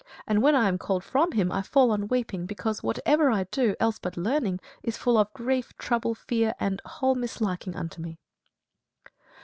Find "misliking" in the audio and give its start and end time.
7.15-7.75